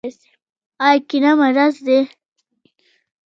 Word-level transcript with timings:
آیا 0.85 0.99
کینه 1.09 1.31
مرض 1.39 1.75
دی؟ 1.85 1.99